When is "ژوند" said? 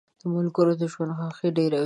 0.91-1.15